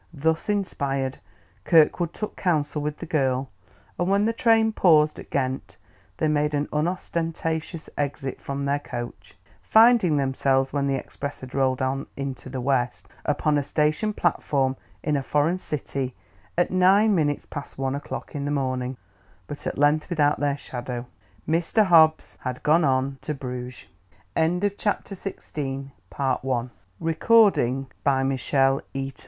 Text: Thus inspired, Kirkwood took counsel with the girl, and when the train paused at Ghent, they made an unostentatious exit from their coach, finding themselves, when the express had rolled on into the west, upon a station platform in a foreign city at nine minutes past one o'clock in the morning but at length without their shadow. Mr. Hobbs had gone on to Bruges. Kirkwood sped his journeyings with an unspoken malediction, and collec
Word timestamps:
Thus 0.15 0.49
inspired, 0.49 1.19
Kirkwood 1.63 2.11
took 2.11 2.35
counsel 2.35 2.81
with 2.81 2.97
the 2.97 3.05
girl, 3.05 3.51
and 3.99 4.09
when 4.09 4.25
the 4.25 4.33
train 4.33 4.71
paused 4.73 5.19
at 5.19 5.29
Ghent, 5.29 5.77
they 6.17 6.27
made 6.27 6.55
an 6.55 6.67
unostentatious 6.73 7.87
exit 7.95 8.41
from 8.41 8.65
their 8.65 8.79
coach, 8.79 9.35
finding 9.61 10.17
themselves, 10.17 10.73
when 10.73 10.87
the 10.87 10.95
express 10.95 11.41
had 11.41 11.53
rolled 11.53 11.83
on 11.83 12.07
into 12.17 12.49
the 12.49 12.59
west, 12.61 13.09
upon 13.25 13.59
a 13.59 13.63
station 13.63 14.11
platform 14.11 14.75
in 15.03 15.15
a 15.15 15.21
foreign 15.21 15.59
city 15.59 16.15
at 16.57 16.71
nine 16.71 17.13
minutes 17.13 17.45
past 17.45 17.77
one 17.77 17.93
o'clock 17.93 18.33
in 18.33 18.43
the 18.45 18.49
morning 18.49 18.97
but 19.45 19.67
at 19.67 19.77
length 19.77 20.09
without 20.09 20.39
their 20.39 20.57
shadow. 20.57 21.05
Mr. 21.47 21.85
Hobbs 21.85 22.39
had 22.41 22.63
gone 22.63 22.83
on 22.83 23.19
to 23.21 23.35
Bruges. 23.35 23.85
Kirkwood 24.35 24.71
sped 24.79 25.07
his 25.09 25.21
journeyings 25.53 25.91
with 26.11 26.17
an 26.17 26.41
unspoken 26.41 26.71
malediction, 26.99 27.77
and 27.93 29.13
collec 29.13 29.13